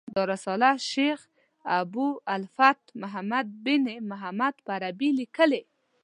دا 0.15 0.23
رساله 0.33 0.69
شیخ 0.91 1.19
ابو 1.79 2.07
الفتح 2.35 2.91
محمد 3.01 3.47
بن 3.65 3.83
محمد 4.11 4.55
په 4.65 4.71
عربي 4.77 5.09
لیکلې. 5.19 5.61